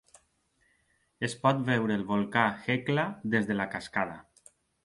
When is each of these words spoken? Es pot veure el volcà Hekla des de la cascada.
Es 1.27 1.35
pot 1.43 1.61
veure 1.69 1.97
el 1.99 2.07
volcà 2.13 2.47
Hekla 2.77 3.07
des 3.37 3.49
de 3.51 3.63
la 3.63 3.73
cascada. 3.77 4.19